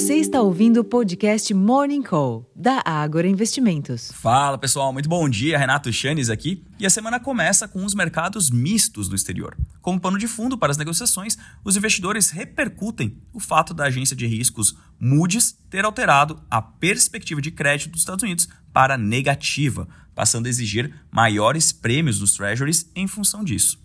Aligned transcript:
Você 0.00 0.14
está 0.14 0.40
ouvindo 0.40 0.80
o 0.80 0.84
podcast 0.84 1.52
Morning 1.52 2.00
Call, 2.02 2.50
da 2.56 2.82
Ágora 2.86 3.28
Investimentos. 3.28 4.10
Fala 4.14 4.56
pessoal, 4.56 4.94
muito 4.94 5.10
bom 5.10 5.28
dia. 5.28 5.58
Renato 5.58 5.92
Chanes 5.92 6.30
aqui. 6.30 6.64
E 6.78 6.86
a 6.86 6.90
semana 6.90 7.20
começa 7.20 7.68
com 7.68 7.84
os 7.84 7.94
mercados 7.94 8.50
mistos 8.50 9.10
no 9.10 9.14
exterior. 9.14 9.54
Como 9.82 10.00
pano 10.00 10.16
de 10.16 10.26
fundo 10.26 10.56
para 10.56 10.70
as 10.70 10.78
negociações, 10.78 11.36
os 11.62 11.76
investidores 11.76 12.30
repercutem 12.30 13.18
o 13.30 13.38
fato 13.38 13.74
da 13.74 13.84
agência 13.84 14.16
de 14.16 14.26
riscos 14.26 14.74
Moody's 14.98 15.54
ter 15.68 15.84
alterado 15.84 16.40
a 16.50 16.62
perspectiva 16.62 17.42
de 17.42 17.50
crédito 17.50 17.90
dos 17.90 18.00
Estados 18.00 18.22
Unidos 18.22 18.48
para 18.72 18.96
negativa, 18.96 19.86
passando 20.14 20.46
a 20.46 20.48
exigir 20.48 20.94
maiores 21.10 21.72
prêmios 21.72 22.18
nos 22.20 22.32
treasuries 22.32 22.90
em 22.96 23.06
função 23.06 23.44
disso. 23.44 23.78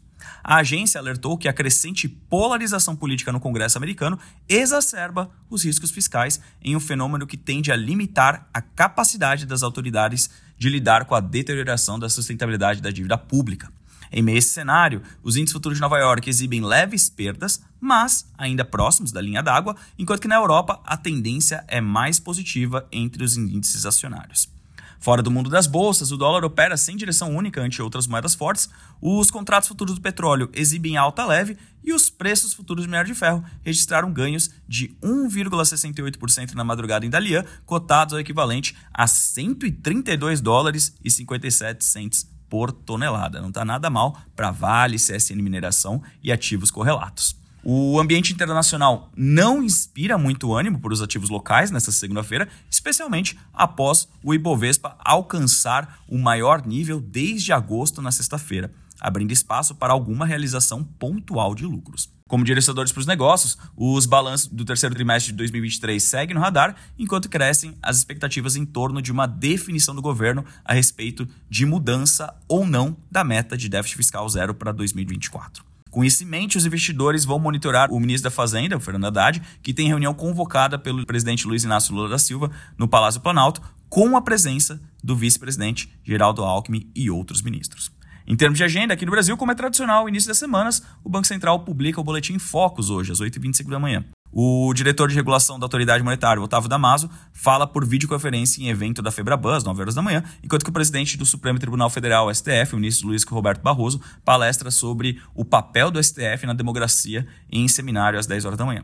A 0.43 0.57
agência 0.57 0.99
alertou 0.99 1.37
que 1.37 1.47
a 1.47 1.53
crescente 1.53 2.07
polarização 2.07 2.95
política 2.95 3.31
no 3.31 3.39
Congresso 3.39 3.77
americano 3.77 4.19
exacerba 4.47 5.29
os 5.49 5.63
riscos 5.63 5.91
fiscais 5.91 6.39
em 6.61 6.75
um 6.75 6.79
fenômeno 6.79 7.27
que 7.27 7.37
tende 7.37 7.71
a 7.71 7.75
limitar 7.75 8.47
a 8.53 8.61
capacidade 8.61 9.45
das 9.45 9.63
autoridades 9.63 10.29
de 10.57 10.69
lidar 10.69 11.05
com 11.05 11.15
a 11.15 11.19
deterioração 11.19 11.99
da 11.99 12.09
sustentabilidade 12.09 12.81
da 12.81 12.91
dívida 12.91 13.17
pública. 13.17 13.71
Em 14.11 14.21
meio 14.21 14.37
a 14.37 14.39
esse 14.39 14.49
cenário, 14.49 15.01
os 15.23 15.35
índices 15.35 15.53
futuros 15.53 15.77
de 15.77 15.81
Nova 15.81 15.97
York 15.97 16.29
exibem 16.29 16.61
leves 16.63 17.09
perdas, 17.09 17.61
mas 17.81 18.25
ainda 18.37 18.63
próximos 18.63 19.11
da 19.11 19.21
linha 19.21 19.43
d'água, 19.43 19.75
enquanto 19.97 20.21
que 20.21 20.27
na 20.27 20.35
Europa 20.35 20.79
a 20.85 20.95
tendência 20.95 21.65
é 21.67 21.81
mais 21.81 22.19
positiva 22.19 22.87
entre 22.91 23.23
os 23.23 23.35
índices 23.35 23.85
acionários. 23.85 24.54
Fora 24.99 25.21
do 25.21 25.31
mundo 25.31 25.49
das 25.49 25.67
bolsas, 25.67 26.11
o 26.11 26.17
dólar 26.17 26.43
opera 26.43 26.77
sem 26.77 26.95
direção 26.95 27.35
única 27.35 27.61
ante 27.61 27.81
outras 27.81 28.07
moedas 28.07 28.33
fortes, 28.33 28.69
os 29.01 29.29
contratos 29.29 29.67
futuros 29.67 29.95
do 29.95 30.01
petróleo 30.01 30.49
exibem 30.53 30.97
alta 30.97 31.25
leve 31.25 31.57
e 31.83 31.93
os 31.93 32.09
preços 32.09 32.53
futuros 32.53 32.85
do 32.85 32.87
minério 32.87 33.13
de 33.13 33.17
ferro 33.17 33.43
registraram 33.63 34.11
ganhos 34.11 34.49
de 34.67 34.89
1,68% 35.03 36.53
na 36.53 36.63
madrugada 36.63 37.05
em 37.05 37.09
Dalian, 37.09 37.45
cotados 37.65 38.13
ao 38.13 38.19
equivalente 38.19 38.75
a 38.93 39.05
132 39.05 40.41
dólares 40.41 40.95
e 41.03 41.11
57 41.11 41.85
centes 41.85 42.27
por 42.49 42.71
tonelada. 42.71 43.41
Não 43.41 43.49
está 43.49 43.63
nada 43.63 43.89
mal 43.89 44.17
para 44.35 44.51
Vale, 44.51 44.97
CSN 44.97 45.41
Mineração 45.41 46.01
e 46.23 46.31
ativos 46.31 46.71
correlatos. 46.71 47.44
O 47.67 47.99
ambiente 47.99 48.31
internacional 48.31 49.09
não 49.17 49.63
inspira 49.63 50.19
muito 50.19 50.53
ânimo 50.53 50.79
para 50.79 50.93
os 50.93 51.01
ativos 51.01 51.31
locais 51.31 51.71
nesta 51.71 51.91
segunda-feira, 51.91 52.47
especialmente 52.69 53.35
após 53.51 54.07
o 54.23 54.35
Ibovespa 54.35 54.95
alcançar 55.03 55.97
o 56.07 56.15
maior 56.15 56.63
nível 56.63 57.01
desde 57.01 57.51
agosto 57.51 58.03
na 58.03 58.11
sexta-feira, 58.11 58.71
abrindo 59.01 59.31
espaço 59.31 59.73
para 59.73 59.91
alguma 59.91 60.27
realização 60.27 60.83
pontual 60.83 61.55
de 61.55 61.65
lucros. 61.65 62.07
Como 62.29 62.43
direcionadores 62.43 62.91
para 62.91 62.99
os 62.99 63.07
negócios, 63.07 63.57
os 63.75 64.05
balanços 64.05 64.47
do 64.47 64.63
terceiro 64.63 64.93
trimestre 64.93 65.31
de 65.31 65.37
2023 65.39 66.03
seguem 66.03 66.35
no 66.35 66.41
radar, 66.41 66.75
enquanto 66.99 67.27
crescem 67.27 67.75
as 67.81 67.97
expectativas 67.97 68.55
em 68.55 68.63
torno 68.63 69.01
de 69.01 69.11
uma 69.11 69.25
definição 69.25 69.95
do 69.95 70.03
governo 70.03 70.45
a 70.63 70.71
respeito 70.71 71.27
de 71.49 71.65
mudança 71.65 72.31
ou 72.47 72.63
não 72.63 72.95
da 73.09 73.23
meta 73.23 73.57
de 73.57 73.67
déficit 73.67 73.97
fiscal 73.97 74.29
zero 74.29 74.53
para 74.53 74.71
2024. 74.71 75.65
Com 75.95 76.03
isso 76.03 76.25
em 76.25 76.27
mente, 76.27 76.57
os 76.57 76.65
investidores 76.65 77.23
vão 77.23 77.39
monitorar 77.39 77.89
o 77.89 77.97
ministro 78.01 78.29
da 78.29 78.35
Fazenda, 78.35 78.75
o 78.75 78.81
Fernando 78.81 79.05
Haddad, 79.05 79.41
que 79.63 79.73
tem 79.73 79.87
reunião 79.87 80.13
convocada 80.13 80.77
pelo 80.77 81.05
presidente 81.05 81.47
Luiz 81.47 81.63
Inácio 81.63 81.95
Lula 81.95 82.09
da 82.09 82.17
Silva 82.17 82.51
no 82.77 82.85
Palácio 82.85 83.21
Planalto, 83.21 83.61
com 83.87 84.17
a 84.17 84.21
presença 84.21 84.81
do 85.01 85.15
vice-presidente 85.15 85.89
Geraldo 86.03 86.43
Alckmin 86.43 86.91
e 86.93 87.09
outros 87.09 87.41
ministros. 87.41 87.89
Em 88.27 88.35
termos 88.35 88.57
de 88.57 88.65
agenda, 88.65 88.93
aqui 88.93 89.05
no 89.05 89.11
Brasil, 89.11 89.37
como 89.37 89.53
é 89.53 89.55
tradicional, 89.55 90.09
início 90.09 90.27
das 90.27 90.37
semanas, 90.37 90.83
o 91.01 91.09
Banco 91.09 91.27
Central 91.27 91.61
publica 91.61 92.01
o 92.01 92.03
boletim 92.03 92.37
Focus 92.39 92.89
hoje, 92.89 93.13
às 93.13 93.21
8h25 93.21 93.69
da 93.69 93.79
manhã. 93.79 94.03
O 94.37 94.73
diretor 94.73 95.07
de 95.07 95.15
regulação 95.15 95.57
da 95.57 95.63
autoridade 95.63 96.03
monetária, 96.03 96.43
Otávio 96.43 96.67
Damaso, 96.67 97.09
fala 97.31 97.65
por 97.65 97.87
videoconferência 97.87 98.61
em 98.61 98.67
evento 98.67 99.01
da 99.01 99.09
Febraban, 99.09 99.55
às 99.55 99.63
9 99.63 99.79
horas 99.79 99.95
da 99.95 100.01
manhã, 100.01 100.25
enquanto 100.43 100.65
que 100.65 100.69
o 100.69 100.73
presidente 100.73 101.15
do 101.15 101.25
Supremo 101.25 101.57
Tribunal 101.57 101.89
Federal, 101.89 102.29
STF, 102.35 102.73
o 102.73 102.75
ministro 102.75 103.07
Luiz 103.07 103.23
Roberto 103.23 103.61
Barroso, 103.61 104.01
palestra 104.25 104.69
sobre 104.69 105.21
o 105.33 105.45
papel 105.45 105.89
do 105.89 106.03
STF 106.03 106.45
na 106.45 106.51
democracia 106.51 107.25
em 107.49 107.65
seminário 107.69 108.19
às 108.19 108.27
10 108.27 108.43
horas 108.43 108.57
da 108.57 108.65
manhã. 108.65 108.83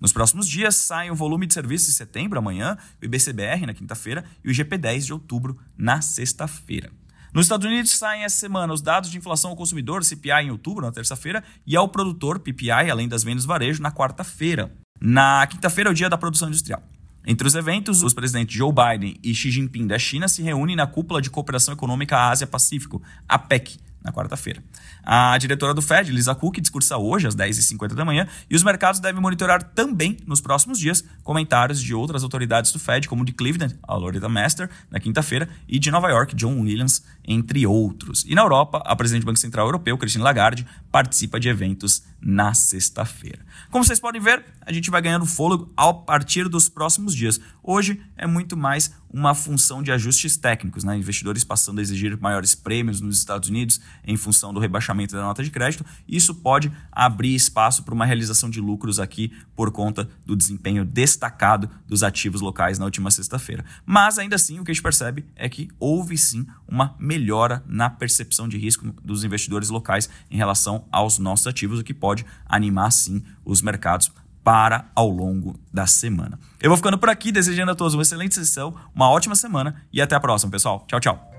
Nos 0.00 0.12
próximos 0.12 0.46
dias 0.46 0.76
sai 0.76 1.10
o 1.10 1.16
volume 1.16 1.48
de 1.48 1.54
serviços 1.54 1.88
de 1.88 1.94
setembro, 1.94 2.38
amanhã, 2.38 2.78
o 3.02 3.04
IBCBR 3.04 3.66
na 3.66 3.74
quinta-feira 3.74 4.24
e 4.44 4.50
o 4.50 4.52
IGP-10 4.52 5.00
de 5.00 5.12
outubro 5.12 5.58
na 5.76 6.00
sexta-feira. 6.00 6.92
Nos 7.34 7.46
Estados 7.46 7.66
Unidos 7.66 7.90
saem 7.90 8.22
essa 8.22 8.36
semana 8.36 8.72
os 8.72 8.80
dados 8.80 9.10
de 9.10 9.18
inflação 9.18 9.50
ao 9.50 9.56
consumidor, 9.56 10.04
CPI, 10.04 10.44
em 10.44 10.50
outubro, 10.52 10.86
na 10.86 10.92
terça-feira, 10.92 11.42
e 11.66 11.74
ao 11.74 11.88
produtor, 11.88 12.38
PPI, 12.38 12.88
além 12.88 13.08
das 13.08 13.24
vendas 13.24 13.44
varejo, 13.44 13.82
na 13.82 13.90
quarta-feira. 13.90 14.70
Na 15.04 15.44
quinta-feira 15.48 15.90
é 15.90 15.92
o 15.92 15.94
dia 15.94 16.08
da 16.08 16.16
produção 16.16 16.46
industrial. 16.46 16.80
Entre 17.26 17.44
os 17.44 17.56
eventos, 17.56 18.04
os 18.04 18.14
presidentes 18.14 18.56
Joe 18.56 18.72
Biden 18.72 19.16
e 19.20 19.34
Xi 19.34 19.50
Jinping 19.50 19.88
da 19.88 19.98
China 19.98 20.28
se 20.28 20.42
reúnem 20.42 20.76
na 20.76 20.86
cúpula 20.86 21.20
de 21.20 21.28
cooperação 21.28 21.74
econômica 21.74 22.28
Ásia-Pacífico, 22.28 23.02
APEC, 23.28 23.80
na 24.02 24.12
quarta-feira. 24.12 24.62
A 25.02 25.36
diretora 25.38 25.74
do 25.74 25.82
Fed, 25.82 26.10
Lisa 26.10 26.34
Cook, 26.34 26.60
discursa 26.60 26.96
hoje 26.96 27.26
às 27.26 27.36
10h50 27.36 27.94
da 27.94 28.04
manhã 28.04 28.26
e 28.48 28.56
os 28.56 28.62
mercados 28.62 29.00
devem 29.00 29.20
monitorar 29.20 29.62
também 29.62 30.16
nos 30.26 30.40
próximos 30.40 30.78
dias 30.78 31.04
comentários 31.22 31.82
de 31.82 31.94
outras 31.94 32.22
autoridades 32.22 32.72
do 32.72 32.78
Fed, 32.78 33.08
como 33.08 33.24
de 33.24 33.32
Cleveland, 33.32 33.78
a 33.82 33.94
Loretta 33.94 34.28
Master, 34.28 34.68
na 34.90 34.98
quinta-feira, 34.98 35.48
e 35.68 35.78
de 35.78 35.90
Nova 35.90 36.08
York, 36.08 36.34
John 36.34 36.60
Williams, 36.60 37.04
entre 37.24 37.66
outros. 37.66 38.24
E 38.26 38.34
na 38.34 38.42
Europa, 38.42 38.82
a 38.84 38.96
presidente 38.96 39.22
do 39.22 39.26
Banco 39.26 39.38
Central 39.38 39.66
Europeu, 39.66 39.96
Christine 39.96 40.24
Lagarde, 40.24 40.66
participa 40.90 41.38
de 41.38 41.48
eventos 41.48 42.02
na 42.20 42.54
sexta-feira. 42.54 43.40
Como 43.70 43.84
vocês 43.84 43.98
podem 43.98 44.20
ver, 44.20 44.44
a 44.60 44.72
gente 44.72 44.90
vai 44.90 45.02
ganhando 45.02 45.26
fôlego 45.26 45.72
a 45.76 45.92
partir 45.92 46.48
dos 46.48 46.68
próximos 46.68 47.14
dias. 47.14 47.40
Hoje 47.62 48.00
é 48.16 48.26
muito 48.26 48.56
mais 48.56 48.94
uma 49.12 49.34
função 49.34 49.82
de 49.82 49.92
ajustes 49.92 50.36
técnicos, 50.36 50.84
né? 50.84 50.96
investidores 50.96 51.44
passando 51.44 51.78
a 51.78 51.82
exigir 51.82 52.18
maiores 52.18 52.54
prêmios 52.54 53.00
nos 53.00 53.18
Estados 53.18 53.48
Unidos 53.48 53.80
em 54.04 54.16
função 54.16 54.54
do 54.54 54.60
rebaixamento 54.60 55.14
da 55.14 55.22
nota 55.22 55.44
de 55.44 55.50
crédito. 55.50 55.84
Isso 56.08 56.34
pode 56.34 56.72
abrir 56.90 57.34
espaço 57.34 57.82
para 57.82 57.94
uma 57.94 58.06
realização 58.06 58.48
de 58.48 58.60
lucros 58.60 58.98
aqui 58.98 59.32
por 59.54 59.70
conta 59.70 60.08
do 60.24 60.34
desempenho 60.34 60.84
destacado 60.84 61.68
dos 61.86 62.02
ativos 62.02 62.40
locais 62.40 62.78
na 62.78 62.84
última 62.84 63.10
sexta-feira. 63.10 63.64
Mas 63.84 64.18
ainda 64.18 64.36
assim, 64.36 64.58
o 64.58 64.64
que 64.64 64.70
a 64.70 64.74
gente 64.74 64.82
percebe 64.82 65.24
é 65.36 65.48
que 65.48 65.68
houve 65.78 66.16
sim 66.16 66.46
uma 66.66 66.96
melhora 66.98 67.62
na 67.66 67.90
percepção 67.90 68.48
de 68.48 68.56
risco 68.56 68.92
dos 69.04 69.24
investidores 69.24 69.68
locais 69.68 70.08
em 70.30 70.36
relação 70.36 70.86
aos 70.90 71.18
nossos 71.18 71.46
ativos, 71.46 71.78
o 71.78 71.84
que 71.84 71.94
pode 71.94 72.24
animar 72.46 72.90
sim 72.90 73.22
os 73.44 73.60
mercados 73.60 74.10
para 74.42 74.86
ao 74.94 75.08
longo 75.08 75.58
da 75.72 75.86
semana. 75.86 76.38
Eu 76.60 76.70
vou 76.70 76.76
ficando 76.76 76.98
por 76.98 77.08
aqui, 77.08 77.30
desejando 77.32 77.72
a 77.72 77.74
todos 77.74 77.94
uma 77.94 78.02
excelente 78.02 78.34
sessão, 78.34 78.74
uma 78.94 79.10
ótima 79.10 79.34
semana 79.34 79.82
e 79.92 80.00
até 80.00 80.14
a 80.14 80.20
próxima, 80.20 80.50
pessoal. 80.50 80.84
Tchau, 80.88 81.00
tchau. 81.00 81.31